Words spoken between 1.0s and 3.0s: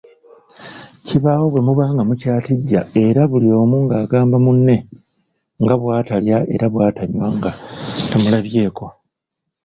Kibaawo bwe muba nga mukyatijja